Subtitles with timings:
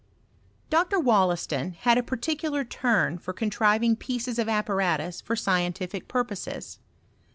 [0.71, 0.97] Dr.
[0.99, 6.79] WoUaston had a particular turn for contriving pieces of apparatus for scientific purposes.